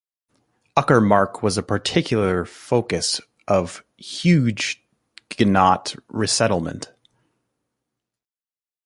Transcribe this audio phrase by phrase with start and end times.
[0.75, 6.91] Uckermark was a particular focus of Huguenot resettlement.